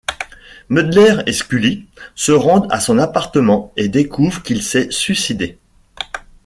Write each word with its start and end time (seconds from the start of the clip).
Mulder 0.69 1.17
et 1.27 1.31
Scully 1.31 1.85
se 2.15 2.31
rendent 2.31 2.65
à 2.71 2.79
son 2.79 2.97
appartement 2.97 3.71
et 3.77 3.87
découvrent 3.87 4.41
qu'il 4.41 4.63
s'est 4.63 4.89
suicidé. 4.89 5.59